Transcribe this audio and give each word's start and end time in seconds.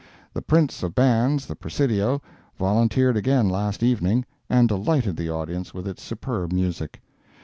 The 0.33 0.41
prince 0.41 0.81
of 0.81 0.95
Bands—the 0.95 1.57
Presidio—volunteered 1.57 3.15
again 3.15 3.47
last 3.47 3.83
evening, 3.83 4.25
and 4.49 4.67
delighted 4.67 5.15
the 5.15 5.29
audience 5.29 5.75
with 5.75 5.87
its 5.87 6.01
superb 6.01 6.51
music. 6.51 6.99